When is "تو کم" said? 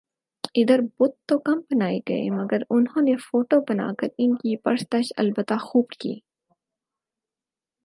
1.27-1.59